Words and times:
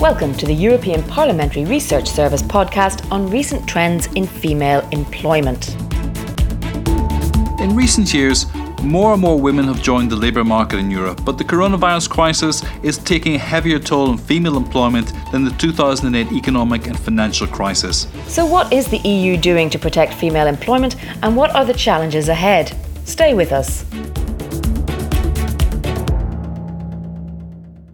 Welcome 0.00 0.32
to 0.36 0.46
the 0.46 0.54
European 0.54 1.02
Parliamentary 1.02 1.66
Research 1.66 2.08
Service 2.08 2.40
podcast 2.40 3.06
on 3.12 3.28
recent 3.28 3.68
trends 3.68 4.06
in 4.14 4.26
female 4.26 4.80
employment. 4.92 5.76
In 7.60 7.76
recent 7.76 8.14
years, 8.14 8.46
more 8.82 9.12
and 9.12 9.20
more 9.20 9.38
women 9.38 9.66
have 9.66 9.82
joined 9.82 10.10
the 10.10 10.16
labour 10.16 10.42
market 10.42 10.78
in 10.78 10.90
Europe, 10.90 11.22
but 11.22 11.36
the 11.36 11.44
coronavirus 11.44 12.08
crisis 12.08 12.62
is 12.82 12.96
taking 12.96 13.34
a 13.34 13.38
heavier 13.38 13.78
toll 13.78 14.08
on 14.08 14.16
female 14.16 14.56
employment 14.56 15.12
than 15.32 15.44
the 15.44 15.50
2008 15.58 16.32
economic 16.32 16.86
and 16.86 16.98
financial 16.98 17.46
crisis. 17.46 18.06
So, 18.26 18.46
what 18.46 18.72
is 18.72 18.88
the 18.88 19.06
EU 19.06 19.36
doing 19.36 19.68
to 19.68 19.78
protect 19.78 20.14
female 20.14 20.46
employment 20.46 20.96
and 21.22 21.36
what 21.36 21.54
are 21.54 21.66
the 21.66 21.74
challenges 21.74 22.30
ahead? 22.30 22.74
Stay 23.04 23.34
with 23.34 23.52
us. 23.52 23.84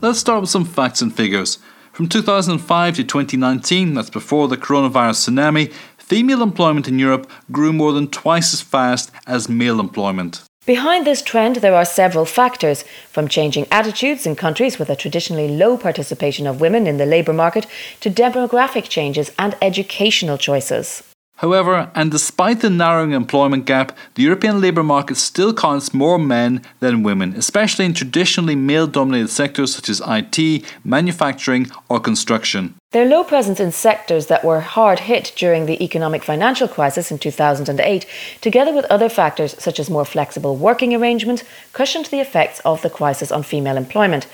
Let's 0.00 0.18
start 0.18 0.40
with 0.40 0.50
some 0.50 0.64
facts 0.64 1.00
and 1.00 1.14
figures. 1.14 1.60
From 2.02 2.08
2005 2.08 2.96
to 2.96 3.04
2019, 3.04 3.94
that's 3.94 4.10
before 4.10 4.48
the 4.48 4.56
coronavirus 4.56 5.30
tsunami, 5.30 5.72
female 5.98 6.42
employment 6.42 6.88
in 6.88 6.98
Europe 6.98 7.30
grew 7.52 7.72
more 7.72 7.92
than 7.92 8.08
twice 8.08 8.52
as 8.52 8.60
fast 8.60 9.12
as 9.24 9.48
male 9.48 9.78
employment. 9.78 10.42
Behind 10.66 11.06
this 11.06 11.22
trend, 11.22 11.56
there 11.56 11.76
are 11.76 11.84
several 11.84 12.24
factors, 12.24 12.82
from 13.08 13.28
changing 13.28 13.68
attitudes 13.70 14.26
in 14.26 14.34
countries 14.34 14.80
with 14.80 14.90
a 14.90 14.96
traditionally 14.96 15.46
low 15.46 15.76
participation 15.76 16.48
of 16.48 16.60
women 16.60 16.88
in 16.88 16.96
the 16.96 17.06
labour 17.06 17.32
market 17.32 17.68
to 18.00 18.10
demographic 18.10 18.88
changes 18.88 19.30
and 19.38 19.54
educational 19.62 20.38
choices. 20.38 21.04
However, 21.42 21.90
and 21.96 22.12
despite 22.12 22.60
the 22.60 22.70
narrowing 22.70 23.10
employment 23.10 23.64
gap, 23.66 23.98
the 24.14 24.22
European 24.22 24.60
labour 24.60 24.84
market 24.84 25.16
still 25.16 25.52
counts 25.52 25.92
more 25.92 26.16
men 26.16 26.62
than 26.78 27.02
women, 27.02 27.34
especially 27.34 27.84
in 27.84 27.94
traditionally 27.94 28.54
male 28.54 28.86
dominated 28.86 29.26
sectors 29.26 29.74
such 29.74 29.88
as 29.88 30.00
IT, 30.06 30.64
manufacturing, 30.84 31.68
or 31.88 31.98
construction. 31.98 32.74
Their 32.92 33.06
low 33.06 33.24
presence 33.24 33.58
in 33.58 33.72
sectors 33.72 34.28
that 34.28 34.44
were 34.44 34.60
hard 34.60 35.00
hit 35.00 35.32
during 35.34 35.66
the 35.66 35.82
economic 35.82 36.22
financial 36.22 36.68
crisis 36.68 37.10
in 37.10 37.18
2008, 37.18 38.06
together 38.40 38.72
with 38.72 38.84
other 38.84 39.08
factors 39.08 39.56
such 39.58 39.80
as 39.80 39.90
more 39.90 40.04
flexible 40.04 40.54
working 40.54 40.94
arrangements, 40.94 41.42
cushioned 41.72 42.06
the 42.06 42.20
effects 42.20 42.60
of 42.60 42.82
the 42.82 42.90
crisis 42.90 43.32
on 43.32 43.42
female 43.42 43.76
employment. 43.76 44.28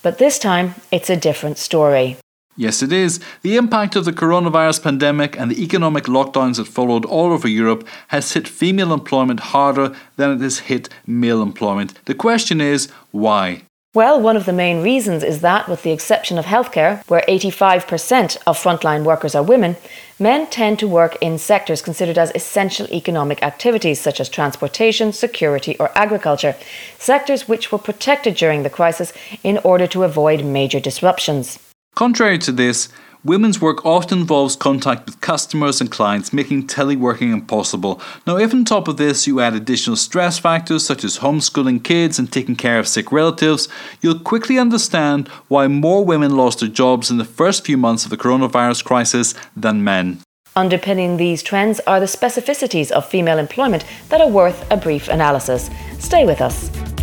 But 0.00 0.16
this 0.16 0.38
time, 0.38 0.76
it's 0.90 1.10
a 1.10 1.16
different 1.16 1.58
story. 1.58 2.16
Yes, 2.56 2.82
it 2.82 2.92
is. 2.92 3.18
The 3.42 3.56
impact 3.56 3.96
of 3.96 4.04
the 4.04 4.12
coronavirus 4.12 4.82
pandemic 4.82 5.38
and 5.38 5.50
the 5.50 5.62
economic 5.62 6.04
lockdowns 6.04 6.56
that 6.56 6.66
followed 6.66 7.04
all 7.04 7.32
over 7.32 7.48
Europe 7.48 7.86
has 8.08 8.32
hit 8.32 8.46
female 8.46 8.92
employment 8.92 9.40
harder 9.40 9.94
than 10.16 10.30
it 10.30 10.40
has 10.40 10.60
hit 10.60 10.88
male 11.06 11.42
employment. 11.42 11.98
The 12.04 12.14
question 12.14 12.60
is, 12.60 12.90
why? 13.10 13.62
Well, 13.92 14.20
one 14.20 14.36
of 14.36 14.44
the 14.44 14.52
main 14.52 14.82
reasons 14.82 15.22
is 15.22 15.40
that, 15.42 15.68
with 15.68 15.84
the 15.84 15.92
exception 15.92 16.36
of 16.36 16.46
healthcare, 16.46 17.08
where 17.08 17.24
85% 17.28 18.38
of 18.44 18.58
frontline 18.58 19.04
workers 19.04 19.36
are 19.36 19.42
women, 19.42 19.76
men 20.18 20.48
tend 20.48 20.80
to 20.80 20.88
work 20.88 21.16
in 21.20 21.38
sectors 21.38 21.80
considered 21.80 22.18
as 22.18 22.32
essential 22.34 22.88
economic 22.92 23.40
activities 23.44 24.00
such 24.00 24.18
as 24.18 24.28
transportation, 24.28 25.12
security, 25.12 25.76
or 25.78 25.96
agriculture, 25.96 26.56
sectors 26.98 27.46
which 27.46 27.70
were 27.70 27.78
protected 27.78 28.34
during 28.34 28.64
the 28.64 28.70
crisis 28.70 29.12
in 29.44 29.58
order 29.58 29.86
to 29.86 30.02
avoid 30.02 30.44
major 30.44 30.80
disruptions. 30.80 31.60
Contrary 31.94 32.38
to 32.38 32.50
this, 32.50 32.88
women's 33.22 33.60
work 33.60 33.86
often 33.86 34.18
involves 34.18 34.56
contact 34.56 35.06
with 35.06 35.20
customers 35.20 35.80
and 35.80 35.92
clients, 35.92 36.32
making 36.32 36.66
teleworking 36.66 37.32
impossible. 37.32 38.00
Now, 38.26 38.36
if 38.36 38.52
on 38.52 38.64
top 38.64 38.88
of 38.88 38.96
this 38.96 39.28
you 39.28 39.40
add 39.40 39.54
additional 39.54 39.94
stress 39.94 40.36
factors 40.38 40.84
such 40.84 41.04
as 41.04 41.18
homeschooling 41.18 41.84
kids 41.84 42.18
and 42.18 42.32
taking 42.32 42.56
care 42.56 42.80
of 42.80 42.88
sick 42.88 43.12
relatives, 43.12 43.68
you'll 44.00 44.18
quickly 44.18 44.58
understand 44.58 45.28
why 45.46 45.68
more 45.68 46.04
women 46.04 46.36
lost 46.36 46.60
their 46.60 46.68
jobs 46.68 47.12
in 47.12 47.18
the 47.18 47.24
first 47.24 47.64
few 47.64 47.76
months 47.76 48.04
of 48.04 48.10
the 48.10 48.16
coronavirus 48.16 48.84
crisis 48.84 49.32
than 49.56 49.84
men. 49.84 50.20
Underpinning 50.56 51.16
these 51.16 51.42
trends 51.42 51.80
are 51.80 52.00
the 52.00 52.06
specificities 52.06 52.90
of 52.90 53.08
female 53.08 53.38
employment 53.38 53.84
that 54.08 54.20
are 54.20 54.28
worth 54.28 54.68
a 54.70 54.76
brief 54.76 55.08
analysis. 55.08 55.70
Stay 55.98 56.24
with 56.24 56.40
us. 56.40 56.93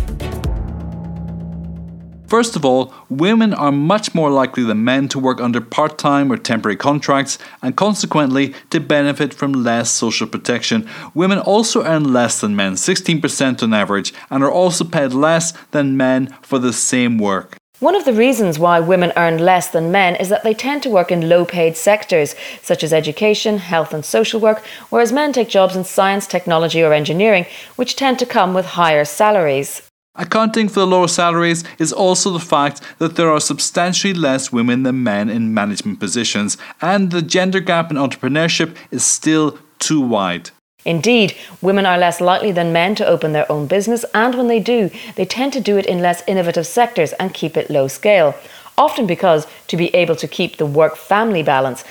First 2.32 2.56
of 2.56 2.64
all, 2.64 2.94
women 3.10 3.52
are 3.52 3.70
much 3.70 4.14
more 4.14 4.30
likely 4.30 4.64
than 4.64 4.84
men 4.84 5.06
to 5.08 5.18
work 5.18 5.38
under 5.38 5.60
part 5.60 5.98
time 5.98 6.32
or 6.32 6.38
temporary 6.38 6.76
contracts 6.76 7.36
and 7.60 7.76
consequently 7.76 8.54
to 8.70 8.80
benefit 8.80 9.34
from 9.34 9.52
less 9.52 9.90
social 9.90 10.26
protection. 10.26 10.88
Women 11.12 11.38
also 11.38 11.84
earn 11.84 12.10
less 12.10 12.40
than 12.40 12.56
men, 12.56 12.76
16% 12.76 13.62
on 13.62 13.74
average, 13.74 14.14
and 14.30 14.42
are 14.42 14.50
also 14.50 14.82
paid 14.82 15.12
less 15.12 15.52
than 15.72 15.98
men 15.98 16.34
for 16.40 16.58
the 16.58 16.72
same 16.72 17.18
work. 17.18 17.58
One 17.80 17.94
of 17.94 18.06
the 18.06 18.14
reasons 18.14 18.58
why 18.58 18.80
women 18.80 19.12
earn 19.14 19.36
less 19.36 19.68
than 19.68 19.92
men 19.92 20.16
is 20.16 20.30
that 20.30 20.42
they 20.42 20.54
tend 20.54 20.82
to 20.84 20.88
work 20.88 21.12
in 21.12 21.28
low 21.28 21.44
paid 21.44 21.76
sectors 21.76 22.34
such 22.62 22.82
as 22.82 22.94
education, 22.94 23.58
health, 23.58 23.92
and 23.92 24.06
social 24.06 24.40
work, 24.40 24.64
whereas 24.88 25.12
men 25.12 25.34
take 25.34 25.50
jobs 25.50 25.76
in 25.76 25.84
science, 25.84 26.26
technology, 26.26 26.82
or 26.82 26.94
engineering, 26.94 27.44
which 27.76 27.94
tend 27.94 28.18
to 28.20 28.24
come 28.24 28.54
with 28.54 28.64
higher 28.80 29.04
salaries. 29.04 29.82
Accounting 30.14 30.68
for 30.68 30.80
the 30.80 30.86
lower 30.86 31.08
salaries 31.08 31.64
is 31.78 31.90
also 31.90 32.30
the 32.30 32.38
fact 32.38 32.82
that 32.98 33.16
there 33.16 33.30
are 33.30 33.40
substantially 33.40 34.12
less 34.12 34.52
women 34.52 34.82
than 34.82 35.02
men 35.02 35.30
in 35.30 35.54
management 35.54 36.00
positions, 36.00 36.58
and 36.82 37.10
the 37.10 37.22
gender 37.22 37.60
gap 37.60 37.90
in 37.90 37.96
entrepreneurship 37.96 38.76
is 38.90 39.02
still 39.02 39.58
too 39.78 40.02
wide. 40.02 40.50
Indeed, 40.84 41.34
women 41.62 41.86
are 41.86 41.96
less 41.96 42.20
likely 42.20 42.52
than 42.52 42.74
men 42.74 42.94
to 42.96 43.06
open 43.06 43.32
their 43.32 43.50
own 43.50 43.66
business, 43.66 44.04
and 44.12 44.34
when 44.34 44.48
they 44.48 44.60
do, 44.60 44.90
they 45.14 45.24
tend 45.24 45.54
to 45.54 45.60
do 45.60 45.78
it 45.78 45.86
in 45.86 46.02
less 46.02 46.22
innovative 46.26 46.66
sectors 46.66 47.14
and 47.14 47.32
keep 47.32 47.56
it 47.56 47.70
low 47.70 47.88
scale, 47.88 48.34
often 48.76 49.06
because 49.06 49.46
to 49.68 49.78
be 49.78 49.94
able 49.94 50.16
to 50.16 50.28
keep 50.28 50.58
the 50.58 50.66
work 50.66 50.96
family 50.96 51.42
balance. 51.42 51.84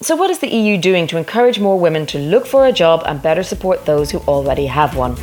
So, 0.00 0.14
what 0.14 0.30
is 0.30 0.38
the 0.38 0.54
EU 0.54 0.78
doing 0.78 1.08
to 1.08 1.16
encourage 1.16 1.58
more 1.58 1.80
women 1.80 2.06
to 2.06 2.18
look 2.20 2.46
for 2.46 2.66
a 2.66 2.72
job 2.72 3.02
and 3.04 3.20
better 3.20 3.42
support 3.42 3.84
those 3.84 4.12
who 4.12 4.18
already 4.28 4.66
have 4.66 4.96
one? 4.96 5.16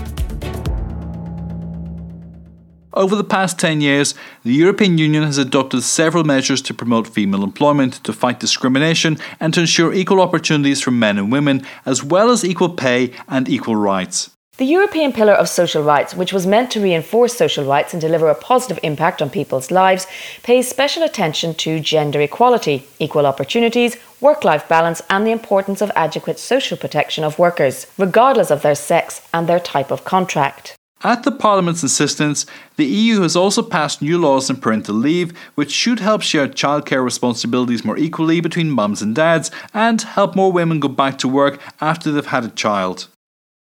Over 2.94 3.16
the 3.16 3.24
past 3.24 3.58
10 3.58 3.80
years, 3.80 4.16
the 4.44 4.54
European 4.54 4.98
Union 4.98 5.24
has 5.24 5.38
adopted 5.38 5.84
several 5.84 6.26
measures 6.26 6.62
to 6.64 6.74
promote 6.74 7.08
female 7.08 7.44
employment, 7.44 8.04
to 8.04 8.12
fight 8.12 8.42
discrimination, 8.42 9.18
and 9.40 9.54
to 9.54 9.62
ensure 9.62 9.94
equal 9.94 10.20
opportunities 10.20 10.82
for 10.82 10.92
men 10.92 11.18
and 11.18 11.32
women, 11.32 11.66
as 11.86 12.04
well 12.04 12.30
as 12.30 12.44
equal 12.44 12.70
pay 12.70 13.14
and 13.30 13.48
equal 13.48 13.78
rights. 13.78 14.32
The 14.58 14.66
European 14.66 15.14
Pillar 15.14 15.34
of 15.34 15.48
Social 15.48 15.82
Rights, 15.82 16.14
which 16.14 16.34
was 16.34 16.46
meant 16.46 16.70
to 16.72 16.82
reinforce 16.82 17.34
social 17.34 17.66
rights 17.66 17.94
and 17.94 18.02
deliver 18.02 18.28
a 18.28 18.36
positive 18.36 18.78
impact 18.84 19.22
on 19.22 19.30
people's 19.30 19.72
lives, 19.72 20.06
pays 20.44 20.68
special 20.68 21.02
attention 21.02 21.56
to 21.56 21.80
gender 21.80 22.20
equality, 22.20 22.86
equal 23.00 23.26
opportunities, 23.26 23.96
work 24.20 24.44
life 24.44 24.68
balance, 24.68 25.02
and 25.10 25.26
the 25.26 25.32
importance 25.32 25.82
of 25.82 25.92
adequate 25.96 26.38
social 26.38 26.78
protection 26.78 27.24
of 27.24 27.40
workers, 27.40 27.88
regardless 27.98 28.52
of 28.52 28.62
their 28.62 28.76
sex 28.76 29.22
and 29.34 29.48
their 29.48 29.62
type 29.62 29.90
of 29.90 30.04
contract. 30.04 30.76
At 31.04 31.24
the 31.24 31.32
Parliament's 31.32 31.82
insistence, 31.82 32.46
the 32.76 32.86
EU 32.86 33.22
has 33.22 33.36
also 33.36 33.64
passed 33.64 34.04
new 34.04 34.20
laws 34.20 34.52
on 34.52 34.58
parental 34.58 34.94
leave, 34.94 35.36
which 35.56 35.72
should 35.72 36.00
help 36.00 36.22
share 36.22 36.48
childcare 36.48 37.04
responsibilities 37.04 37.84
more 37.84 37.98
equally 37.98 38.40
between 38.40 38.70
mums 38.70 39.02
and 39.02 39.16
dads 39.16 39.50
and 39.74 40.00
help 40.00 40.36
more 40.36 40.52
women 40.52 40.80
go 40.80 40.88
back 40.88 41.18
to 41.20 41.28
work 41.28 41.60
after 41.82 42.12
they've 42.12 42.28
had 42.28 42.46
a 42.46 42.50
child. 42.50 43.08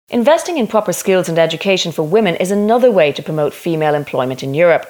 Investing 0.08 0.56
in 0.56 0.66
proper 0.66 0.94
skills 0.94 1.28
and 1.28 1.38
education 1.38 1.92
for 1.92 2.04
women 2.04 2.36
is 2.36 2.50
another 2.50 2.90
way 2.90 3.12
to 3.12 3.22
promote 3.22 3.52
female 3.52 3.94
employment 3.94 4.42
in 4.42 4.54
Europe. 4.54 4.86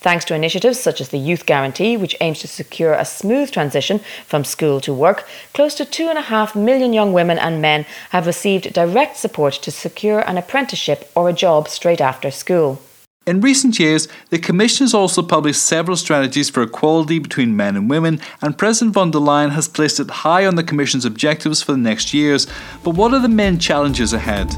Thanks 0.00 0.24
to 0.26 0.34
initiatives 0.34 0.80
such 0.80 0.98
as 1.02 1.10
the 1.10 1.18
Youth 1.18 1.44
Guarantee, 1.44 1.98
which 1.98 2.16
aims 2.22 2.38
to 2.40 2.48
secure 2.48 2.94
a 2.94 3.04
smooth 3.04 3.50
transition 3.50 4.00
from 4.26 4.44
school 4.44 4.80
to 4.80 4.94
work, 4.94 5.28
close 5.52 5.74
to 5.74 5.84
2.5 5.84 6.56
million 6.56 6.94
young 6.94 7.12
women 7.12 7.38
and 7.38 7.60
men 7.60 7.84
have 8.08 8.26
received 8.26 8.72
direct 8.72 9.18
support 9.18 9.52
to 9.54 9.70
secure 9.70 10.20
an 10.20 10.38
apprenticeship 10.38 11.10
or 11.14 11.28
a 11.28 11.34
job 11.34 11.68
straight 11.68 12.00
after 12.00 12.30
school. 12.30 12.80
In 13.26 13.42
recent 13.42 13.78
years, 13.78 14.08
the 14.30 14.38
Commission 14.38 14.84
has 14.84 14.94
also 14.94 15.20
published 15.22 15.60
several 15.62 15.98
strategies 15.98 16.48
for 16.48 16.62
equality 16.62 17.18
between 17.18 17.54
men 17.54 17.76
and 17.76 17.90
women, 17.90 18.20
and 18.40 18.56
President 18.56 18.94
von 18.94 19.10
der 19.10 19.18
Leyen 19.18 19.50
has 19.50 19.68
placed 19.68 20.00
it 20.00 20.10
high 20.10 20.46
on 20.46 20.54
the 20.54 20.64
Commission's 20.64 21.04
objectives 21.04 21.62
for 21.62 21.72
the 21.72 21.78
next 21.78 22.14
years. 22.14 22.46
But 22.82 22.94
what 22.94 23.12
are 23.12 23.20
the 23.20 23.28
main 23.28 23.58
challenges 23.58 24.14
ahead? 24.14 24.50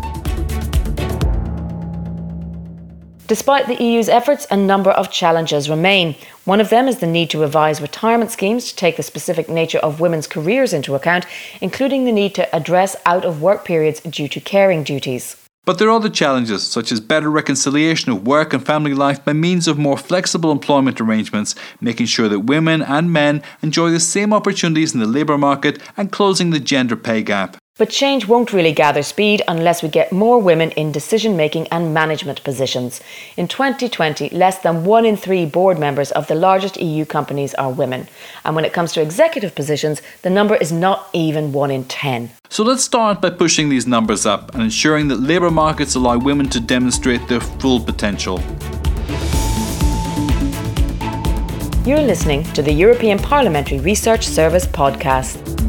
Despite 3.33 3.67
the 3.67 3.83
EU's 3.83 4.11
efforts, 4.11 4.47
a 4.51 4.59
number 4.59 4.91
of 4.91 5.11
challenges 5.11 5.71
remain. 5.71 6.17
One 6.45 6.61
of 6.61 6.69
them 6.69 6.87
is 6.87 6.99
the 6.99 7.07
need 7.07 7.31
to 7.31 7.41
revise 7.41 7.81
retirement 7.81 8.31
schemes 8.31 8.69
to 8.69 8.77
take 8.77 8.99
the 8.99 9.03
specific 9.03 9.49
nature 9.49 9.79
of 9.79 10.01
women's 10.01 10.27
careers 10.27 10.75
into 10.75 10.95
account, 10.95 11.25
including 11.63 12.05
the 12.05 12.13
need 12.13 12.35
to 12.35 12.55
address 12.55 12.95
out 13.07 13.25
of 13.25 13.41
work 13.41 13.65
periods 13.65 14.01
due 14.01 14.29
to 14.29 14.39
caring 14.39 14.83
duties. 14.83 15.37
But 15.65 15.79
there 15.79 15.89
are 15.89 15.97
other 15.97 16.11
challenges, 16.11 16.63
such 16.63 16.93
as 16.93 17.01
better 17.01 17.31
reconciliation 17.31 18.13
of 18.13 18.27
work 18.27 18.53
and 18.53 18.67
family 18.67 18.93
life 18.93 19.25
by 19.25 19.33
means 19.33 19.67
of 19.67 19.79
more 19.79 19.97
flexible 19.97 20.53
employment 20.53 21.01
arrangements, 21.01 21.55
making 21.81 22.07
sure 22.07 22.29
that 22.29 22.41
women 22.41 22.83
and 22.83 23.11
men 23.15 23.43
enjoy 23.63 23.89
the 23.89 23.99
same 23.99 24.35
opportunities 24.35 24.93
in 24.93 25.01
the 25.01 25.07
labour 25.07 25.39
market, 25.39 25.81
and 25.97 26.13
closing 26.13 26.51
the 26.51 26.61
gender 26.61 26.97
pay 26.97 27.23
gap. 27.23 27.57
But 27.79 27.89
change 27.89 28.29
won't 28.29 28.53
really 28.53 28.73
gather 28.73 29.03
speed 29.03 29.41
unless 29.49 29.83
we 29.83 29.89
get 29.89 30.13
more 30.13 30.39
women 30.39 30.73
in 30.73 30.93
decision 30.93 31.39
making 31.39 31.69
and 31.69 31.95
management 31.95 32.45
positions. 32.45 33.01
In 33.39 33.49
2020, 33.49 34.29
less 34.29 34.59
than 34.59 34.85
one 34.85 35.07
in 35.07 35.17
three 35.17 35.47
board 35.47 35.79
members 35.79 36.11
of 36.11 36.27
the 36.27 36.35
largest 36.35 36.77
EU 36.77 37.07
companies 37.07 37.55
are 37.55 37.73
women. 37.73 38.09
And 38.45 38.55
when 38.55 38.67
it 38.67 38.75
comes 38.75 38.93
to 38.93 39.01
executive 39.01 39.55
positions, 39.55 40.03
the 40.21 40.29
number 40.29 40.55
is 40.55 40.71
not 40.71 41.09
even 41.15 41.53
one 41.53 41.71
in 41.71 41.85
10. 41.85 42.31
So 42.51 42.63
let's 42.63 42.85
start 42.85 43.23
by 43.23 43.31
pushing 43.31 43.71
these 43.71 43.87
numbers 43.87 44.27
up 44.27 44.53
and 44.53 44.63
ensuring 44.63 45.09
that 45.09 45.21
labour 45.21 45.51
markets 45.51 45.95
allow 45.95 46.19
women 46.19 46.51
to 46.51 46.61
demonstrate 46.61 47.27
their 47.27 47.41
full 47.41 47.81
potential. 47.81 48.39
You're 51.87 52.03
listening 52.03 52.45
to 52.53 52.63
the 52.63 52.73
European 52.73 53.19
Parliamentary 53.19 53.81
Research 53.81 54.27
Service 54.27 54.67
podcast. 54.67 55.62